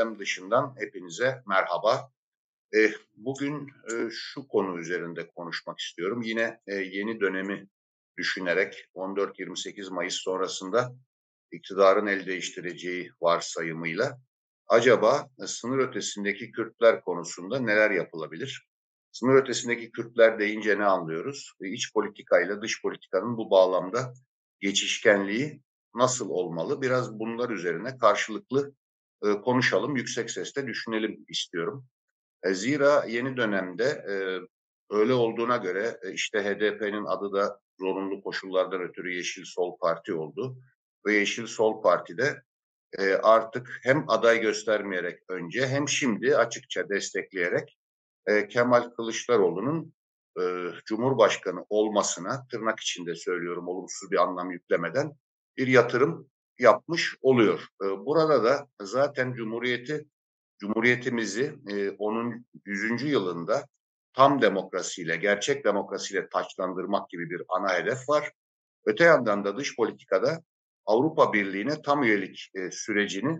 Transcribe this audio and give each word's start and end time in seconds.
gündem 0.00 0.18
dışından 0.18 0.74
hepinize 0.78 1.42
merhaba. 1.46 2.10
E, 2.74 2.92
bugün 3.16 3.68
e, 3.68 4.10
şu 4.10 4.48
konu 4.48 4.80
üzerinde 4.80 5.28
konuşmak 5.28 5.78
istiyorum. 5.78 6.22
Yine 6.22 6.60
e, 6.66 6.74
yeni 6.74 7.20
dönemi 7.20 7.68
düşünerek 8.18 8.88
14-28 8.94 9.90
Mayıs 9.90 10.14
sonrasında 10.14 10.92
iktidarın 11.52 12.06
el 12.06 12.26
değiştireceği 12.26 13.10
varsayımıyla 13.20 14.18
acaba 14.68 15.30
sınır 15.46 15.78
ötesindeki 15.78 16.52
Kürtler 16.52 17.04
konusunda 17.04 17.60
neler 17.60 17.90
yapılabilir? 17.90 18.68
Sınır 19.12 19.34
ötesindeki 19.34 19.90
Kürtler 19.90 20.38
deyince 20.38 20.78
ne 20.78 20.84
anlıyoruz? 20.84 21.52
E, 21.62 21.68
iç 21.68 21.92
politikayla 21.92 22.62
dış 22.62 22.82
politikanın 22.82 23.36
bu 23.36 23.50
bağlamda 23.50 24.12
geçişkenliği 24.60 25.62
nasıl 25.94 26.30
olmalı? 26.30 26.82
Biraz 26.82 27.18
bunlar 27.18 27.50
üzerine 27.50 27.98
karşılıklı 27.98 28.74
e, 29.24 29.32
konuşalım, 29.32 29.96
yüksek 29.96 30.30
sesle 30.30 30.66
düşünelim 30.66 31.24
istiyorum. 31.28 31.86
E, 32.42 32.54
zira 32.54 33.04
yeni 33.04 33.36
dönemde 33.36 33.84
e, 33.84 34.14
öyle 34.90 35.14
olduğuna 35.14 35.56
göre 35.56 36.00
işte 36.12 36.44
HDP'nin 36.44 37.04
adı 37.04 37.32
da 37.32 37.60
zorunlu 37.80 38.22
koşullardan 38.22 38.82
ötürü 38.82 39.14
Yeşil 39.14 39.44
Sol 39.44 39.78
Parti 39.78 40.14
oldu. 40.14 40.58
Ve 41.06 41.14
Yeşil 41.14 41.46
Sol 41.46 41.82
Parti'de 41.82 42.42
e, 42.98 43.14
artık 43.14 43.80
hem 43.82 44.10
aday 44.10 44.40
göstermeyerek 44.40 45.18
önce 45.28 45.66
hem 45.66 45.88
şimdi 45.88 46.36
açıkça 46.36 46.88
destekleyerek 46.88 47.76
Kemal 48.48 48.90
Kılıçdaroğlu'nun 48.90 49.94
Cumhurbaşkanı 50.84 51.66
olmasına 51.68 52.46
tırnak 52.50 52.80
içinde 52.80 53.14
söylüyorum 53.14 53.68
olumsuz 53.68 54.10
bir 54.10 54.16
anlam 54.16 54.50
yüklemeden 54.50 55.12
bir 55.56 55.66
yatırım 55.66 56.30
yapmış 56.60 57.16
oluyor. 57.20 57.66
E, 57.82 57.86
burada 57.86 58.44
da 58.44 58.68
zaten 58.82 59.32
Cumhuriyeti 59.32 60.06
Cumhuriyetimizi 60.58 61.54
e, 61.68 61.90
onun 61.90 62.46
100. 62.64 63.02
yılında 63.02 63.66
tam 64.12 64.42
demokrasiyle, 64.42 65.16
gerçek 65.16 65.64
demokrasiyle 65.64 66.28
taçlandırmak 66.28 67.10
gibi 67.10 67.30
bir 67.30 67.42
ana 67.48 67.74
hedef 67.74 68.08
var. 68.08 68.32
Öte 68.86 69.04
yandan 69.04 69.44
da 69.44 69.56
dış 69.56 69.76
politikada 69.76 70.42
Avrupa 70.86 71.32
Birliği'ne 71.32 71.82
tam 71.82 72.02
üyelik 72.02 72.50
e, 72.54 72.70
sürecini, 72.70 73.38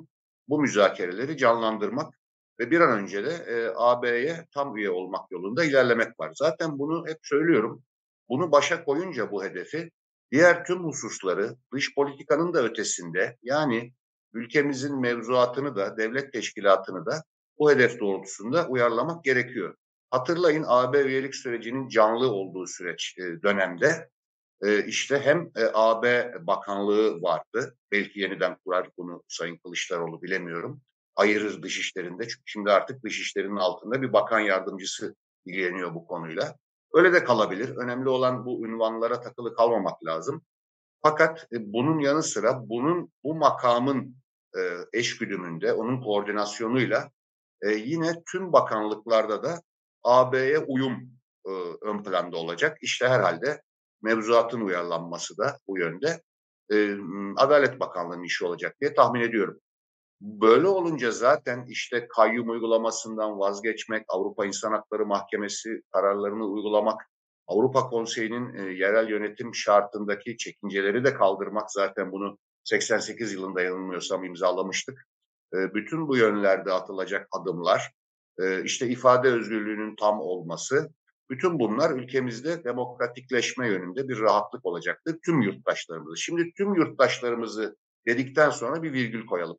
bu 0.48 0.60
müzakereleri 0.60 1.36
canlandırmak 1.36 2.14
ve 2.60 2.70
bir 2.70 2.80
an 2.80 2.98
önce 2.98 3.24
de 3.24 3.30
e, 3.30 3.72
AB'ye 3.76 4.46
tam 4.54 4.76
üye 4.76 4.91
olmak 4.91 5.30
yolunda 5.30 5.64
ilerlemek 5.64 6.20
var. 6.20 6.32
Zaten 6.34 6.78
bunu 6.78 7.06
hep 7.06 7.18
söylüyorum. 7.22 7.82
Bunu 8.28 8.52
başa 8.52 8.84
koyunca 8.84 9.30
bu 9.30 9.44
hedefi 9.44 9.91
diğer 10.32 10.64
tüm 10.64 10.84
hususları 10.84 11.56
dış 11.72 11.94
politikanın 11.94 12.54
da 12.54 12.64
ötesinde 12.64 13.36
yani 13.42 13.92
ülkemizin 14.32 15.00
mevzuatını 15.00 15.76
da 15.76 15.96
devlet 15.96 16.32
teşkilatını 16.32 17.06
da 17.06 17.24
bu 17.58 17.70
hedef 17.70 18.00
doğrultusunda 18.00 18.66
uyarlamak 18.68 19.24
gerekiyor. 19.24 19.74
Hatırlayın 20.10 20.64
AB 20.66 21.02
üyelik 21.02 21.34
sürecinin 21.34 21.88
canlı 21.88 22.30
olduğu 22.30 22.66
süreç 22.66 23.18
e, 23.18 23.42
dönemde 23.42 24.08
e, 24.62 24.84
işte 24.84 25.20
hem 25.24 25.50
e, 25.56 25.64
AB 25.74 26.34
Bakanlığı 26.40 27.22
vardı. 27.22 27.76
Belki 27.92 28.20
yeniden 28.20 28.56
kurar 28.64 28.90
bunu 28.96 29.22
Sayın 29.28 29.56
Kılıçdaroğlu 29.56 30.22
bilemiyorum. 30.22 30.80
Ayırır 31.16 31.62
dışişlerinde 31.62 32.28
çünkü 32.28 32.42
şimdi 32.46 32.70
artık 32.70 33.04
dışişlerinin 33.04 33.56
altında 33.56 34.02
bir 34.02 34.12
bakan 34.12 34.40
yardımcısı 34.40 35.14
ilgileniyor 35.44 35.94
bu 35.94 36.06
konuyla. 36.06 36.56
Öyle 36.94 37.12
de 37.12 37.24
kalabilir. 37.24 37.77
Önemli 37.77 38.08
olan 38.08 38.46
bu 38.46 38.66
ünvanlara 38.66 39.20
takılı 39.20 39.55
kalmamak 39.55 40.05
lazım. 40.05 40.42
Fakat 41.03 41.47
bunun 41.53 41.98
yanı 41.98 42.22
sıra 42.22 42.69
bunun 42.69 43.12
bu 43.25 43.34
makamın 43.34 44.16
e, 44.56 44.60
eş 44.92 45.19
güdümünde, 45.19 45.72
onun 45.72 46.03
koordinasyonuyla 46.03 47.10
e, 47.62 47.70
yine 47.70 48.22
tüm 48.32 48.53
bakanlıklarda 48.53 49.42
da 49.42 49.60
AB'ye 50.03 50.59
uyum 50.59 51.10
e, 51.47 51.50
ön 51.82 52.03
planda 52.03 52.37
olacak. 52.37 52.78
İşte 52.81 53.09
herhalde 53.09 53.62
mevzuatın 54.03 54.60
uyarlanması 54.60 55.38
da 55.38 55.59
bu 55.69 55.78
yönde 55.78 56.22
e, 56.72 56.97
Adalet 57.37 57.81
Bakanlığı'nın 57.81 58.22
işi 58.22 58.44
olacak 58.44 58.76
diye 58.81 58.94
tahmin 58.94 59.20
ediyorum. 59.20 59.60
Böyle 60.20 60.69
olunca 60.69 61.10
zaten 61.10 61.64
işte 61.69 62.08
kayyum 62.08 62.50
uygulamasından 62.50 63.38
vazgeçmek, 63.38 64.04
Avrupa 64.08 64.47
İnsan 64.47 64.72
Hakları 64.72 65.06
Mahkemesi 65.06 65.82
kararlarını 65.92 66.44
uygulamak, 66.44 67.10
Avrupa 67.47 67.88
Konseyi'nin 67.88 68.54
e, 68.54 68.72
yerel 68.72 69.08
yönetim 69.08 69.54
şartındaki 69.54 70.36
çekinceleri 70.36 71.04
de 71.04 71.14
kaldırmak 71.14 71.72
zaten 71.72 72.12
bunu 72.12 72.38
88 72.64 73.32
yılında 73.32 73.62
yanılmıyorsam 73.62 74.25
imzalamıştık. 74.25 75.06
E, 75.54 75.75
bütün 75.75 76.08
bu 76.08 76.16
yönlerde 76.16 76.72
atılacak 76.72 77.28
adımlar, 77.32 77.92
e, 78.38 78.64
işte 78.64 78.88
ifade 78.88 79.28
özgürlüğünün 79.28 79.97
tam 79.97 80.20
olması, 80.20 80.91
bütün 81.31 81.58
bunlar 81.58 81.91
ülkemizde 81.91 82.64
demokratikleşme 82.64 83.69
yönünde 83.69 84.08
bir 84.08 84.20
rahatlık 84.20 84.66
olacaktır 84.66 85.19
tüm 85.25 85.42
yurttaşlarımızı. 85.42 86.16
Şimdi 86.16 86.52
tüm 86.56 86.75
yurttaşlarımızı 86.75 87.76
dedikten 88.06 88.50
sonra 88.50 88.82
bir 88.82 88.92
virgül 88.92 89.26
koyalım. 89.26 89.58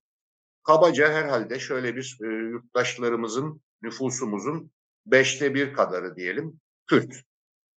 Kabaca 0.64 1.14
herhalde 1.14 1.60
şöyle 1.60 1.96
bir 1.96 2.18
e, 2.24 2.28
yurttaşlarımızın, 2.28 3.62
nüfusumuzun 3.82 4.72
beşte 5.06 5.54
bir 5.56 5.74
kadarı 5.74 6.16
diyelim 6.16 6.60
Kürt. 6.88 7.16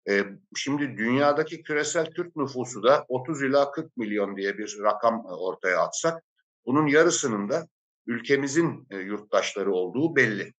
E, 0.09 0.25
şimdi 0.55 0.97
dünyadaki 0.97 1.63
küresel 1.63 2.11
Kürt 2.11 2.35
nüfusu 2.35 2.83
da 2.83 3.05
30 3.07 3.43
ila 3.43 3.71
40 3.71 3.97
milyon 3.97 4.37
diye 4.37 4.57
bir 4.57 4.77
rakam 4.83 5.25
ortaya 5.25 5.81
atsak, 5.81 6.23
bunun 6.65 6.87
yarısının 6.87 7.49
da 7.49 7.67
ülkemizin 8.07 8.87
e, 8.91 8.97
yurttaşları 8.97 9.71
olduğu 9.71 10.15
belli. 10.15 10.53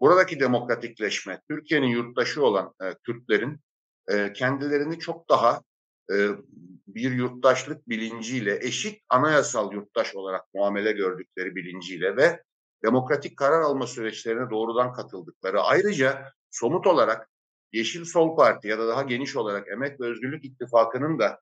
Buradaki 0.00 0.40
demokratikleşme, 0.40 1.40
Türkiye'nin 1.50 1.86
yurttaşı 1.86 2.44
olan 2.44 2.74
e, 2.82 2.94
Kürtlerin 3.02 3.60
e, 4.08 4.32
kendilerini 4.32 4.98
çok 4.98 5.28
daha 5.28 5.56
e, 5.56 5.62
bir 6.86 7.10
yurttaşlık 7.10 7.88
bilinciyle, 7.88 8.58
eşit 8.62 9.02
anayasal 9.08 9.72
yurttaş 9.72 10.14
olarak 10.14 10.54
muamele 10.54 10.92
gördükleri 10.92 11.56
bilinciyle 11.56 12.16
ve 12.16 12.42
demokratik 12.84 13.36
karar 13.36 13.60
alma 13.60 13.86
süreçlerine 13.86 14.50
doğrudan 14.50 14.92
katıldıkları, 14.92 15.60
ayrıca 15.60 16.32
somut 16.50 16.86
olarak 16.86 17.28
Yeşil 17.72 18.04
Sol 18.04 18.36
Parti 18.36 18.68
ya 18.68 18.78
da 18.78 18.88
daha 18.88 19.02
geniş 19.02 19.36
olarak 19.36 19.68
Emek 19.68 20.00
ve 20.00 20.06
Özgürlük 20.06 20.44
İttifakı'nın 20.44 21.18
da 21.18 21.40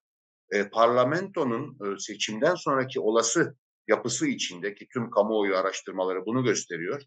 e, 0.51 0.69
parlamentonun 0.69 1.79
e, 1.85 1.99
seçimden 1.99 2.55
sonraki 2.55 3.01
olası 3.01 3.57
yapısı 3.89 4.27
içindeki 4.27 4.89
tüm 4.89 5.11
kamuoyu 5.11 5.57
araştırmaları 5.57 6.27
bunu 6.27 6.45
gösteriyor. 6.45 7.03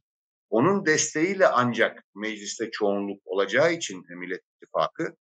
Onun 0.50 0.86
desteğiyle 0.86 1.47
ancak 1.47 2.03
mecliste 2.16 2.72
çoğunluk 2.72 3.22
olacağı 3.26 3.74
için 3.74 4.06
Millet 4.18 4.41
İttifakı 4.56 5.16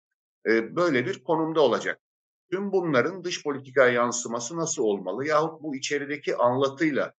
e, 0.47 0.75
böyle 0.75 1.05
bir 1.05 1.23
konumda 1.23 1.61
olacak. 1.61 1.99
Tüm 2.51 2.71
bunların 2.71 3.23
dış 3.23 3.43
politika 3.43 3.87
yansıması 3.87 4.57
nasıl 4.57 4.83
olmalı? 4.83 5.27
Yahut 5.27 5.63
bu 5.63 5.75
içerideki 5.75 6.35
anlatıyla 6.35 7.13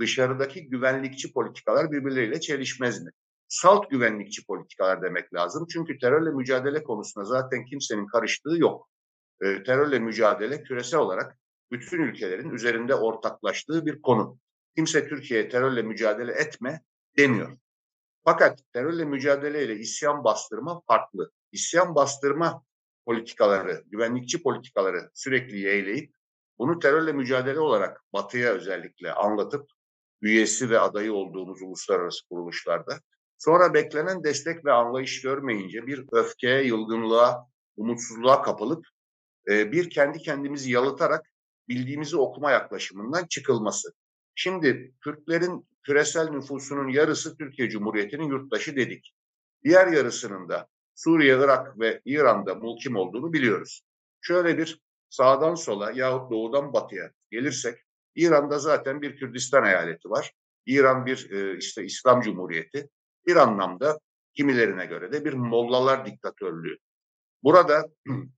dışarıdaki 0.00 0.68
güvenlikçi 0.68 1.32
politikalar 1.32 1.92
birbirleriyle 1.92 2.40
çelişmez 2.40 3.02
mi? 3.02 3.10
Salt 3.48 3.90
güvenlikçi 3.90 4.46
politikalar 4.46 5.02
demek 5.02 5.34
lazım. 5.34 5.66
Çünkü 5.72 5.98
terörle 5.98 6.30
mücadele 6.30 6.82
konusunda 6.82 7.24
zaten 7.24 7.64
kimsenin 7.64 8.06
karıştığı 8.06 8.56
yok. 8.56 8.88
E, 9.42 9.62
terörle 9.62 9.98
mücadele 9.98 10.62
küresel 10.62 11.00
olarak 11.00 11.38
bütün 11.70 12.02
ülkelerin 12.02 12.50
üzerinde 12.50 12.94
ortaklaştığı 12.94 13.86
bir 13.86 14.02
konu. 14.02 14.38
Kimse 14.76 15.08
Türkiye'ye 15.08 15.48
terörle 15.48 15.82
mücadele 15.82 16.32
etme 16.32 16.82
demiyor. 17.18 17.58
Fakat 18.24 18.60
terörle 18.72 19.04
mücadeleyle 19.04 19.76
isyan 19.76 20.24
bastırma 20.24 20.82
farklı. 20.86 21.30
İsyan 21.52 21.94
bastırma 21.94 22.64
politikaları, 23.06 23.82
güvenlikçi 23.86 24.42
politikaları 24.42 25.10
sürekli 25.14 25.58
yeğleyip 25.58 26.14
bunu 26.58 26.78
terörle 26.78 27.12
mücadele 27.12 27.60
olarak 27.60 28.00
Batı'ya 28.12 28.52
özellikle 28.52 29.12
anlatıp 29.12 29.66
üyesi 30.22 30.70
ve 30.70 30.78
adayı 30.78 31.12
olduğumuz 31.12 31.62
uluslararası 31.62 32.28
kuruluşlarda 32.28 33.00
sonra 33.38 33.74
beklenen 33.74 34.24
destek 34.24 34.64
ve 34.64 34.72
anlayış 34.72 35.22
görmeyince 35.22 35.86
bir 35.86 36.04
öfkeye, 36.12 36.62
yılgınlığa, 36.62 37.46
umutsuzluğa 37.76 38.42
kapılıp 38.42 38.86
bir 39.46 39.90
kendi 39.90 40.18
kendimizi 40.18 40.70
yalıtarak 40.70 41.30
bildiğimizi 41.68 42.16
okuma 42.16 42.50
yaklaşımından 42.50 43.26
çıkılması. 43.26 43.92
Şimdi 44.34 44.94
Türklerin 45.04 45.68
küresel 45.82 46.30
nüfusunun 46.30 46.88
yarısı 46.88 47.36
Türkiye 47.36 47.70
Cumhuriyeti'nin 47.70 48.28
yurttaşı 48.28 48.76
dedik. 48.76 49.14
Diğer 49.64 49.86
yarısının 49.86 50.48
da 50.48 50.68
Suriye, 50.94 51.34
Irak 51.36 51.80
ve 51.80 52.00
İran'da 52.04 52.54
mukim 52.54 52.96
olduğunu 52.96 53.32
biliyoruz. 53.32 53.82
Şöyle 54.20 54.58
bir 54.58 54.80
sağdan 55.10 55.54
sola 55.54 55.92
yahut 55.92 56.30
doğudan 56.30 56.72
batıya 56.72 57.10
gelirsek 57.30 57.78
İran'da 58.14 58.58
zaten 58.58 59.02
bir 59.02 59.16
Kürdistan 59.16 59.64
eyaleti 59.64 60.10
var. 60.10 60.32
İran 60.66 61.06
bir 61.06 61.30
e, 61.30 61.58
işte 61.58 61.84
İslam 61.84 62.20
Cumhuriyeti. 62.20 62.88
Bir 63.26 63.36
anlamda 63.36 63.98
kimilerine 64.34 64.86
göre 64.86 65.12
de 65.12 65.24
bir 65.24 65.32
Mollalar 65.32 66.06
diktatörlüğü. 66.06 66.76
Burada 67.42 67.88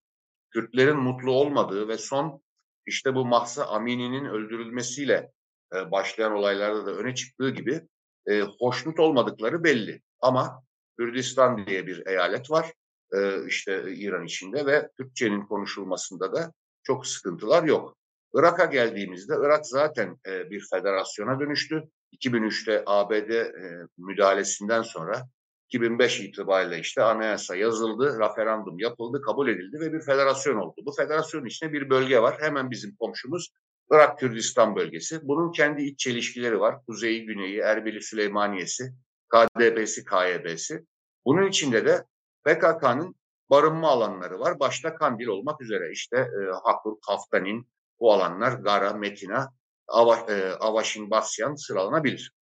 Kürtlerin 0.50 0.96
mutlu 0.96 1.32
olmadığı 1.32 1.88
ve 1.88 1.98
son 1.98 2.42
işte 2.86 3.14
bu 3.14 3.24
Mahsa 3.24 3.66
Amini'nin 3.66 4.24
öldürülmesiyle 4.24 5.32
e, 5.74 5.90
başlayan 5.90 6.32
olaylarda 6.32 6.86
da 6.86 6.90
öne 6.90 7.14
çıktığı 7.14 7.50
gibi 7.50 7.80
e, 8.28 8.40
hoşnut 8.58 9.00
olmadıkları 9.00 9.64
belli. 9.64 10.02
Ama 10.20 10.62
Kürdistan 10.98 11.66
diye 11.66 11.86
bir 11.86 12.06
eyalet 12.06 12.50
var 12.50 12.72
e, 13.12 13.46
işte 13.46 13.94
İran 13.94 14.24
içinde 14.24 14.66
ve 14.66 14.90
Türkçenin 14.96 15.46
konuşulmasında 15.46 16.32
da 16.32 16.52
çok 16.82 17.06
sıkıntılar 17.06 17.64
yok. 17.64 17.96
Irak'a 18.34 18.64
geldiğimizde 18.64 19.34
Irak 19.40 19.66
zaten 19.66 20.18
e, 20.28 20.50
bir 20.50 20.66
federasyona 20.70 21.40
dönüştü. 21.40 21.82
2003'te 22.12 22.82
ABD 22.86 23.30
e, 23.30 23.86
müdahalesinden 23.98 24.82
sonra 24.82 25.28
2005 25.68 26.20
itibariyle 26.20 26.78
işte 26.78 27.02
anayasa 27.02 27.56
yazıldı, 27.56 28.18
referandum 28.20 28.78
yapıldı, 28.78 29.22
kabul 29.22 29.48
edildi 29.48 29.80
ve 29.80 29.92
bir 29.92 30.00
federasyon 30.00 30.56
oldu. 30.56 30.74
Bu 30.86 30.92
federasyonun 30.92 31.46
içinde 31.46 31.72
bir 31.72 31.90
bölge 31.90 32.22
var. 32.22 32.36
Hemen 32.40 32.70
bizim 32.70 32.96
komşumuz 32.96 33.52
Irak 33.90 34.18
Kürdistan 34.18 34.76
bölgesi. 34.76 35.20
Bunun 35.22 35.52
kendi 35.52 35.82
iç 35.82 35.98
çelişkileri 35.98 36.60
var. 36.60 36.84
Kuzeyi, 36.86 37.26
güneyi, 37.26 37.58
Erbili, 37.58 38.02
Süleymaniyesi, 38.02 38.92
KDP'si, 39.28 40.04
KYB'si. 40.04 40.84
Bunun 41.24 41.46
içinde 41.46 41.84
de 41.86 42.04
PKK'nın 42.44 43.14
barınma 43.50 43.88
alanları 43.88 44.40
var. 44.40 44.60
Başta 44.60 44.94
Kandil 44.94 45.26
olmak 45.26 45.60
üzere 45.62 45.90
işte 45.92 46.16
e, 46.16 46.50
Hakur, 46.64 46.96
Kaftanin 47.06 47.68
bu 48.00 48.12
alanlar 48.12 48.52
Gara, 48.52 48.92
Metina, 48.92 49.52
Ava, 49.88 50.16
e, 50.16 50.52
Avaşin, 50.52 51.10
Basyan 51.10 51.54
sıralanabilir. 51.54 52.32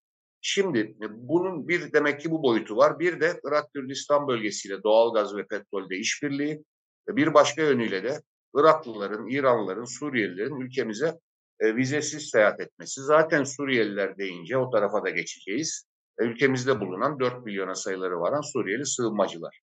Şimdi 0.41 0.79
e, 0.79 1.07
bunun 1.11 1.69
bir 1.69 1.93
demek 1.93 2.21
ki 2.21 2.31
bu 2.31 2.43
boyutu 2.43 2.77
var. 2.77 2.99
Bir 2.99 3.21
de 3.21 3.41
Irak 3.45 3.73
Kürdistan 3.73 4.29
bölgesiyle 4.29 4.83
doğalgaz 4.83 5.37
ve 5.37 5.47
petrolde 5.47 5.97
işbirliği. 5.97 6.65
Bir 7.09 7.35
başka 7.35 7.63
yönüyle 7.63 8.03
de 8.05 8.21
Iraklıların, 8.55 9.29
İranlıların, 9.29 9.85
Suriyelilerin 9.85 10.61
ülkemize 10.61 11.19
e, 11.61 11.77
vizesiz 11.77 12.31
seyahat 12.31 12.61
etmesi. 12.61 13.01
Zaten 13.01 13.45
Suriyeliler 13.45 14.19
deyince 14.19 14.57
o 14.57 14.71
tarafa 14.71 15.05
da 15.05 15.11
geçeceğiz. 15.11 15.87
Ülkemizde 16.19 16.81
bulunan 16.81 17.21
4 17.21 17.45
milyona 17.45 17.75
sayıları 17.75 18.21
varan 18.21 18.41
Suriyeli 18.41 18.87
sığınmacılar. 18.87 19.61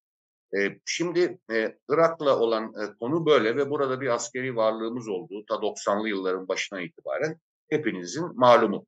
E, 0.58 0.80
şimdi 0.86 1.40
e, 1.52 1.78
Irak'la 1.90 2.40
olan 2.40 2.64
e, 2.64 2.98
konu 3.00 3.26
böyle 3.26 3.56
ve 3.56 3.70
burada 3.70 4.02
bir 4.02 4.08
askeri 4.08 4.56
varlığımız 4.56 5.08
olduğu 5.08 5.46
ta 5.46 5.56
90'lı 5.56 6.10
yılların 6.10 6.48
başına 6.48 6.82
itibaren 6.82 7.38
hepinizin 7.70 8.40
malumu. 8.40 8.86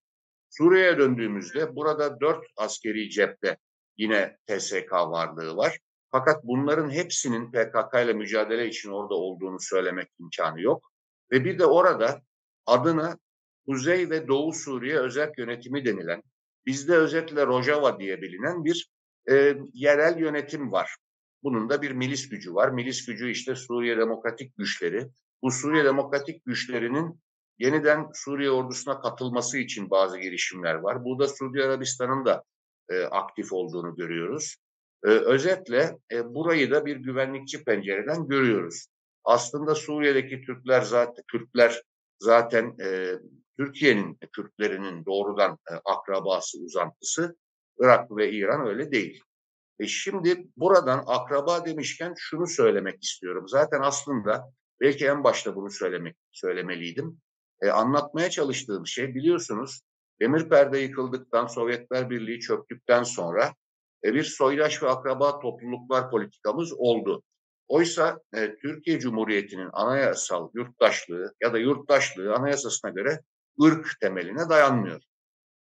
Suriye'ye 0.50 0.98
döndüğümüzde 0.98 1.76
burada 1.76 2.20
dört 2.20 2.46
askeri 2.58 3.10
cepte 3.10 3.58
yine 3.98 4.38
TSK 4.48 4.92
varlığı 4.92 5.58
var. 5.58 5.80
Fakat 6.12 6.44
bunların 6.44 6.90
hepsinin 6.90 7.52
PKK 7.52 7.94
ile 8.06 8.14
mücadele 8.14 8.68
için 8.68 8.90
orada 8.90 9.14
olduğunu 9.14 9.58
söylemek 9.60 10.08
imkanı 10.20 10.62
yok. 10.62 10.92
Ve 11.32 11.46
bir 11.46 11.60
de 11.60 11.66
orada 11.66 12.22
adına 12.66 13.18
Kuzey 13.68 14.10
ve 14.10 14.28
Doğu 14.28 14.54
Suriye 14.54 15.00
Özel 15.00 15.32
Yönetimi 15.38 15.86
denilen, 15.86 16.24
bizde 16.66 16.96
özetle 16.96 17.46
Rojava 17.46 18.00
diye 18.00 18.22
bilinen 18.22 18.66
bir 18.66 18.90
e, 19.32 19.58
yerel 19.74 20.20
yönetim 20.20 20.72
var. 20.72 20.96
Bunun 21.44 21.70
da 21.70 21.82
bir 21.82 21.92
milis 21.92 22.30
gücü 22.30 22.54
var. 22.54 22.70
Milis 22.70 23.06
gücü 23.06 23.32
işte 23.32 23.56
Suriye 23.56 23.98
Demokratik 23.98 24.58
Güçleri. 24.58 25.10
Bu 25.42 25.52
Suriye 25.52 25.86
Demokratik 25.86 26.46
Güçlerinin 26.46 27.22
yeniden 27.60 28.08
Suriye 28.14 28.52
ordusuna 28.52 29.02
katılması 29.02 29.58
için 29.58 29.90
bazı 29.90 30.18
girişimler 30.18 30.76
var. 30.76 31.06
Burada 31.06 31.28
Suudi 31.28 31.64
Arabistan'ın 31.64 32.26
da 32.26 32.44
e, 32.90 33.04
aktif 33.04 33.54
olduğunu 33.54 33.96
görüyoruz. 33.96 34.56
E, 35.06 35.08
özetle 35.08 35.98
e, 36.12 36.34
burayı 36.34 36.72
da 36.72 36.86
bir 36.86 36.96
güvenlikçi 36.96 37.64
pencereden 37.64 38.28
görüyoruz. 38.28 38.88
Aslında 39.24 39.76
Suriye'deki 39.76 40.42
Türkler 40.42 40.82
zaten 40.82 41.24
Türkler 41.32 41.82
zaten 42.20 42.76
e, 42.84 43.14
Türkiye'nin 43.58 44.18
Kürtlerinin 44.32 45.06
doğrudan 45.06 45.58
e, 45.72 45.74
akrabası, 45.86 46.58
uzantısı. 46.58 47.36
Irak 47.80 48.12
ve 48.12 48.32
İran 48.32 48.68
öyle 48.68 48.92
değil. 48.92 49.24
E 49.80 49.88
şimdi 49.88 50.48
buradan 50.58 51.04
akraba 51.08 51.66
demişken 51.66 52.14
şunu 52.18 52.48
söylemek 52.48 53.04
istiyorum. 53.04 53.48
Zaten 53.48 53.80
aslında 53.82 54.54
belki 54.82 55.08
en 55.08 55.24
başta 55.24 55.56
bunu 55.56 55.70
söylemek 55.70 56.16
söylemeliydim. 56.32 57.22
E, 57.62 57.70
anlatmaya 57.70 58.30
çalıştığım 58.30 58.88
şey 58.88 59.16
biliyorsunuz 59.16 59.82
demir 60.22 60.50
perde 60.50 60.80
yıkıldıktan 60.80 61.48
Sovyetler 61.48 62.10
Birliği 62.10 62.40
çöktükten 62.40 63.04
sonra 63.04 63.54
e, 64.06 64.14
bir 64.14 64.24
soydaş 64.24 64.84
ve 64.84 64.90
akraba 64.90 65.40
topluluklar 65.40 66.10
politikamız 66.10 66.74
oldu. 66.74 67.24
Oysa 67.68 68.20
e, 68.36 68.56
Türkiye 68.56 69.00
Cumhuriyeti'nin 69.00 69.70
anayasal 69.74 70.50
yurttaşlığı 70.54 71.34
ya 71.42 71.54
da 71.54 71.58
yurttaşlığı 71.58 72.34
anayasasına 72.34 72.92
göre 72.92 73.20
ırk 73.62 74.00
temeline 74.02 74.50
dayanmıyor. 74.50 75.02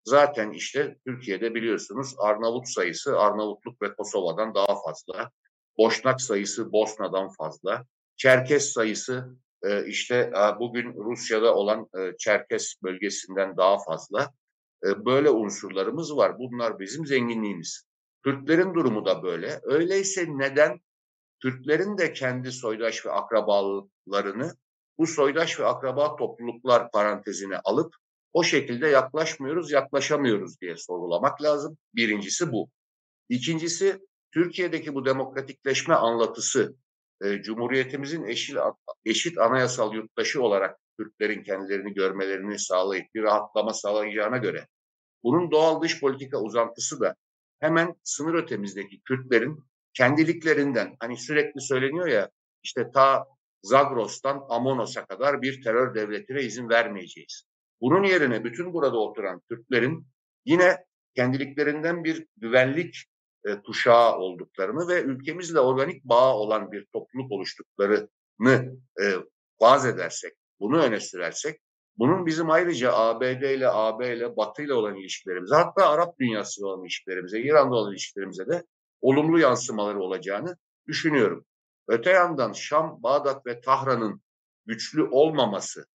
Zaten 0.05 0.51
işte 0.51 0.97
Türkiye'de 1.05 1.55
biliyorsunuz 1.55 2.15
Arnavut 2.19 2.67
sayısı 2.67 3.19
Arnavutluk 3.19 3.81
ve 3.81 3.95
Kosova'dan 3.95 4.55
daha 4.55 4.81
fazla. 4.81 5.31
Boşnak 5.77 6.21
sayısı 6.21 6.71
Bosna'dan 6.71 7.29
fazla. 7.29 7.85
Çerkes 8.17 8.73
sayısı 8.73 9.37
e, 9.63 9.85
işte 9.85 10.15
e, 10.15 10.59
bugün 10.59 10.93
Rusya'da 10.93 11.55
olan 11.55 11.87
e, 11.99 12.17
Çerkes 12.17 12.75
bölgesinden 12.83 13.57
daha 13.57 13.77
fazla. 13.83 14.33
Böyle 14.83 15.29
unsurlarımız 15.29 16.17
var. 16.17 16.39
Bunlar 16.39 16.79
bizim 16.79 17.05
zenginliğimiz. 17.05 17.85
Türklerin 18.23 18.73
durumu 18.73 19.05
da 19.05 19.23
böyle. 19.23 19.59
Öyleyse 19.63 20.25
neden 20.27 20.79
Türklerin 21.41 21.97
de 21.97 22.13
kendi 22.13 22.51
soydaş 22.51 23.05
ve 23.05 23.11
akrabalarını 23.11 24.51
bu 24.97 25.07
soydaş 25.07 25.59
ve 25.59 25.65
akraba 25.65 26.15
topluluklar 26.15 26.91
parantezine 26.91 27.57
alıp 27.57 27.95
o 28.33 28.43
şekilde 28.43 28.87
yaklaşmıyoruz, 28.87 29.71
yaklaşamıyoruz 29.71 30.61
diye 30.61 30.77
sorgulamak 30.77 31.41
lazım. 31.41 31.77
Birincisi 31.95 32.51
bu. 32.51 32.69
İkincisi 33.29 33.99
Türkiye'deki 34.31 34.95
bu 34.95 35.05
demokratikleşme 35.05 35.95
anlatısı 35.95 36.75
e, 37.23 37.41
Cumhuriyetimizin 37.41 38.23
eşit, 38.23 38.57
eşit 39.05 39.37
anayasal 39.37 39.93
yurttaşı 39.93 40.43
olarak 40.43 40.79
Türklerin 40.97 41.43
kendilerini 41.43 41.93
görmelerini 41.93 42.59
sağlayıp 42.59 43.05
bir 43.15 43.23
rahatlama 43.23 43.73
sağlayacağına 43.73 44.37
göre 44.37 44.67
bunun 45.23 45.51
doğal 45.51 45.81
dış 45.81 45.99
politika 45.99 46.41
uzantısı 46.41 46.99
da 46.99 47.15
hemen 47.59 47.95
sınır 48.03 48.33
ötemizdeki 48.33 49.01
Kürtlerin 49.01 49.63
kendiliklerinden 49.93 50.95
hani 50.99 51.17
sürekli 51.17 51.61
söyleniyor 51.61 52.07
ya 52.07 52.29
işte 52.63 52.91
ta 52.91 53.25
Zagros'tan 53.63 54.45
Amonos'a 54.49 55.05
kadar 55.05 55.41
bir 55.41 55.63
terör 55.63 55.95
devletine 55.95 56.41
izin 56.41 56.69
vermeyeceğiz. 56.69 57.43
Bunun 57.81 58.03
yerine 58.03 58.43
bütün 58.43 58.73
burada 58.73 58.97
oturan 58.97 59.41
Türklerin 59.49 60.07
yine 60.45 60.77
kendiliklerinden 61.15 62.03
bir 62.03 62.27
güvenlik 62.37 62.95
e, 63.45 63.61
kuşağı 63.61 64.17
olduklarını 64.17 64.87
ve 64.87 65.01
ülkemizle 65.01 65.59
organik 65.59 66.03
bağ 66.03 66.37
olan 66.37 66.71
bir 66.71 66.85
topluluk 66.93 67.31
oluştuklarını 67.31 68.79
e, 69.01 69.05
vaz 69.61 69.85
edersek, 69.85 70.33
bunu 70.59 70.81
öne 70.81 70.99
sürersek, 70.99 71.61
bunun 71.97 72.25
bizim 72.25 72.49
ayrıca 72.49 72.93
ABD 72.93 73.43
ile, 73.43 73.67
AB 73.69 74.15
ile, 74.15 74.37
Batı 74.37 74.63
ile 74.63 74.73
olan 74.73 74.95
ilişkilerimize, 74.95 75.55
hatta 75.55 75.89
Arap 75.89 76.19
dünyası 76.19 76.67
olan 76.67 76.81
ilişkilerimize, 76.83 77.41
İran'da 77.41 77.75
olan 77.75 77.91
ilişkilerimize 77.91 78.47
de 78.47 78.63
olumlu 79.01 79.39
yansımaları 79.39 79.99
olacağını 79.99 80.57
düşünüyorum. 80.87 81.45
Öte 81.87 82.09
yandan 82.09 82.53
Şam, 82.53 83.03
Bağdat 83.03 83.45
ve 83.45 83.61
Tahran'ın 83.61 84.21
güçlü 84.65 85.03
olmaması, 85.03 85.85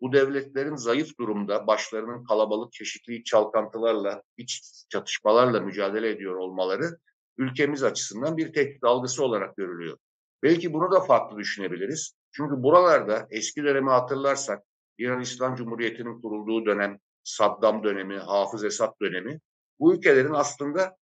bu 0.00 0.12
devletlerin 0.12 0.76
zayıf 0.76 1.18
durumda 1.18 1.66
başlarının 1.66 2.24
kalabalık 2.24 2.72
çeşitli 2.72 3.24
çalkantılarla, 3.24 4.22
iç 4.36 4.62
çatışmalarla 4.88 5.60
mücadele 5.60 6.10
ediyor 6.10 6.36
olmaları 6.36 6.98
ülkemiz 7.38 7.82
açısından 7.82 8.36
bir 8.36 8.52
tehdit 8.52 8.84
algısı 8.84 9.24
olarak 9.24 9.56
görülüyor. 9.56 9.98
Belki 10.42 10.72
bunu 10.72 10.92
da 10.92 11.00
farklı 11.00 11.38
düşünebiliriz. 11.38 12.14
Çünkü 12.32 12.62
buralarda 12.62 13.26
eski 13.30 13.64
dönemi 13.64 13.90
hatırlarsak 13.90 14.62
İran 14.98 15.20
İslam 15.20 15.54
Cumhuriyeti'nin 15.54 16.20
kurulduğu 16.20 16.66
dönem, 16.66 16.98
Saddam 17.24 17.84
dönemi, 17.84 18.18
Hafız 18.18 18.64
Esad 18.64 19.00
dönemi 19.02 19.40
bu 19.80 19.94
ülkelerin 19.94 20.34
aslında 20.34 20.96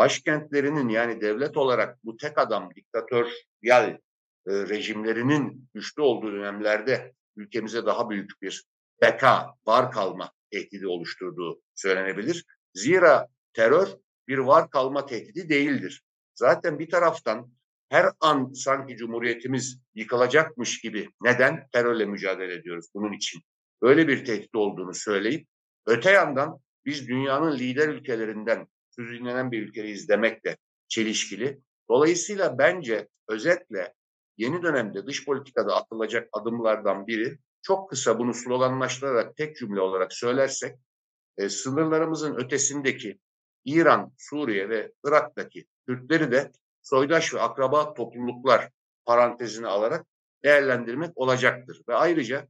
başkentlerinin 0.00 0.88
yani 0.88 1.20
devlet 1.20 1.56
olarak 1.56 2.04
bu 2.04 2.16
tek 2.16 2.38
adam 2.38 2.70
diktatör 2.76 3.32
yal 3.62 3.90
e, 3.90 3.98
rejimlerinin 4.46 5.68
güçlü 5.74 6.02
olduğu 6.02 6.32
dönemlerde 6.32 7.12
ülkemize 7.36 7.86
daha 7.86 8.10
büyük 8.10 8.42
bir 8.42 8.64
beka, 9.02 9.54
var 9.66 9.92
kalma 9.92 10.32
tehdidi 10.50 10.86
oluşturduğu 10.86 11.60
söylenebilir. 11.74 12.44
Zira 12.74 13.28
terör 13.52 13.88
bir 14.28 14.38
var 14.38 14.70
kalma 14.70 15.06
tehdidi 15.06 15.48
değildir. 15.48 16.02
Zaten 16.34 16.78
bir 16.78 16.90
taraftan 16.90 17.52
her 17.88 18.06
an 18.20 18.52
sanki 18.52 18.96
Cumhuriyetimiz 18.96 19.80
yıkılacakmış 19.94 20.80
gibi 20.80 21.08
neden 21.22 21.68
terörle 21.72 22.04
mücadele 22.04 22.54
ediyoruz 22.54 22.86
bunun 22.94 23.12
için? 23.12 23.42
Böyle 23.82 24.08
bir 24.08 24.24
tehdit 24.24 24.54
olduğunu 24.54 24.94
söyleyip 24.94 25.46
öte 25.86 26.10
yandan 26.10 26.60
biz 26.84 27.08
dünyanın 27.08 27.58
lider 27.58 27.88
ülkelerinden 27.88 28.66
sözünlenen 28.90 29.52
bir 29.52 29.62
ülkeyi 29.62 30.08
demekle 30.08 30.56
çelişkili. 30.88 31.60
Dolayısıyla 31.90 32.58
bence 32.58 33.08
özetle 33.28 33.94
yeni 34.36 34.62
dönemde 34.62 35.06
dış 35.06 35.24
politikada 35.24 35.76
atılacak 35.76 36.28
adımlardan 36.32 37.06
biri 37.06 37.38
çok 37.62 37.90
kısa 37.90 38.18
bunu 38.18 38.34
sloganlaştırarak 38.34 39.36
tek 39.36 39.56
cümle 39.56 39.80
olarak 39.80 40.12
söylersek 40.12 40.78
e, 41.38 41.48
sınırlarımızın 41.48 42.34
ötesindeki 42.34 43.18
İran, 43.64 44.12
Suriye 44.18 44.68
ve 44.68 44.92
Irak'taki 45.04 45.66
Türkleri 45.86 46.32
de 46.32 46.52
soydaş 46.82 47.34
ve 47.34 47.40
akraba 47.40 47.94
topluluklar 47.94 48.70
parantezine 49.04 49.66
alarak 49.66 50.06
değerlendirmek 50.44 51.18
olacaktır. 51.18 51.82
Ve 51.88 51.94
ayrıca 51.94 52.48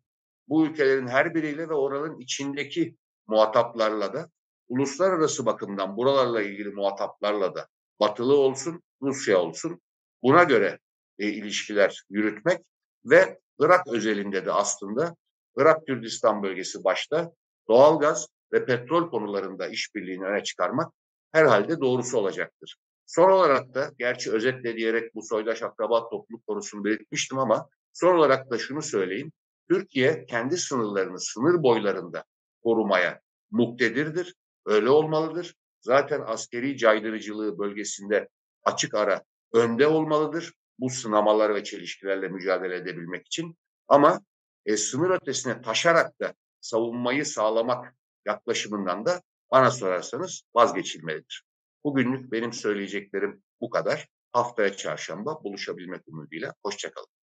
bu 0.48 0.66
ülkelerin 0.66 1.06
her 1.06 1.34
biriyle 1.34 1.68
ve 1.68 1.74
oranın 1.74 2.18
içindeki 2.18 2.96
muhataplarla 3.26 4.12
da 4.12 4.30
uluslararası 4.70 5.46
bakımdan 5.46 5.96
buralarla 5.96 6.42
ilgili 6.42 6.70
muhataplarla 6.70 7.54
da 7.54 7.68
batılı 8.00 8.36
olsun, 8.36 8.82
Rusya 9.02 9.38
olsun 9.38 9.80
buna 10.22 10.42
göre 10.42 10.78
e, 11.18 11.28
ilişkiler 11.28 12.04
yürütmek 12.10 12.60
ve 13.04 13.38
Irak 13.58 13.86
özelinde 13.88 14.46
de 14.46 14.52
aslında 14.52 15.16
Irak 15.56 15.86
Kürdistan 15.86 16.42
bölgesi 16.42 16.84
başta 16.84 17.32
doğalgaz 17.68 18.28
ve 18.52 18.64
petrol 18.64 19.10
konularında 19.10 19.68
işbirliğini 19.68 20.24
öne 20.24 20.42
çıkarmak 20.44 20.92
herhalde 21.32 21.80
doğrusu 21.80 22.18
olacaktır. 22.18 22.76
Son 23.06 23.30
olarak 23.30 23.74
da 23.74 23.90
gerçi 23.98 24.32
özetle 24.32 24.76
diyerek 24.76 25.14
bu 25.14 25.22
soydaş 25.22 25.62
akraba 25.62 26.08
topluluk 26.08 26.46
konusunu 26.46 26.84
belirtmiştim 26.84 27.38
ama 27.38 27.68
son 27.92 28.14
olarak 28.14 28.50
da 28.50 28.58
şunu 28.58 28.82
söyleyeyim. 28.82 29.32
Türkiye 29.70 30.26
kendi 30.26 30.56
sınırlarını 30.56 31.20
sınır 31.20 31.62
boylarında 31.62 32.24
korumaya 32.62 33.20
muktedirdir. 33.50 34.34
Öyle 34.70 34.90
olmalıdır. 34.90 35.54
Zaten 35.80 36.22
askeri 36.26 36.76
caydırıcılığı 36.76 37.58
bölgesinde 37.58 38.28
açık 38.64 38.94
ara 38.94 39.24
önde 39.52 39.86
olmalıdır. 39.86 40.52
Bu 40.78 40.90
sınamalar 40.90 41.54
ve 41.54 41.64
çelişkilerle 41.64 42.28
mücadele 42.28 42.76
edebilmek 42.76 43.26
için. 43.26 43.56
Ama 43.88 44.20
e, 44.66 44.76
sınır 44.76 45.10
ötesine 45.10 45.62
taşarak 45.62 46.20
da 46.20 46.34
savunmayı 46.60 47.26
sağlamak 47.26 47.94
yaklaşımından 48.26 49.06
da 49.06 49.22
bana 49.50 49.70
sorarsanız 49.70 50.42
vazgeçilmelidir. 50.54 51.44
Bugünlük 51.84 52.32
benim 52.32 52.52
söyleyeceklerim 52.52 53.42
bu 53.60 53.70
kadar. 53.70 54.08
Haftaya 54.32 54.76
çarşamba 54.76 55.44
buluşabilmek 55.44 56.08
umuduyla. 56.08 56.54
Hoşçakalın. 56.64 57.19